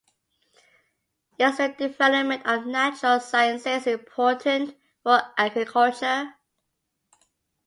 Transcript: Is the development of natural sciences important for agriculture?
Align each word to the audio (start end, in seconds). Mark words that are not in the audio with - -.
Is 1.37 1.57
the 1.57 1.75
development 1.77 2.41
of 2.47 2.65
natural 2.65 3.19
sciences 3.19 3.85
important 3.85 4.75
for 5.03 5.21
agriculture? 5.37 6.33